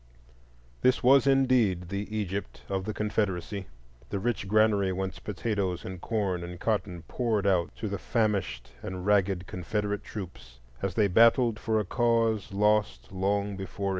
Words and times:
This 0.81 1.03
was 1.03 1.27
indeed 1.27 1.89
the 1.89 2.07
Egypt 2.17 2.63
of 2.69 2.85
the 2.85 2.93
Confederacy,—the 3.01 4.17
rich 4.17 4.47
granary 4.47 4.91
whence 4.91 5.19
potatoes 5.19 5.85
and 5.85 6.01
corn 6.01 6.43
and 6.43 6.59
cotton 6.59 7.03
poured 7.03 7.45
out 7.45 7.75
to 7.75 7.87
the 7.87 7.99
famished 7.99 8.71
and 8.81 9.05
ragged 9.05 9.45
Confederate 9.45 10.03
troops 10.03 10.59
as 10.81 10.95
they 10.95 11.07
battled 11.07 11.59
for 11.59 11.79
a 11.79 11.85
cause 11.85 12.51
lost 12.51 13.11
long 13.11 13.55
before 13.55 13.89
1861. 13.89 13.89